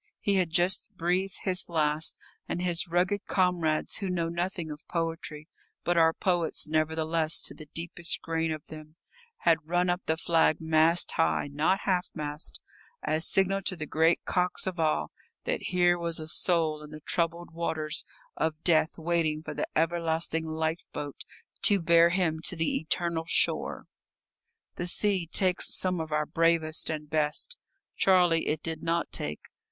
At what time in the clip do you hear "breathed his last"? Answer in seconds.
0.95-2.17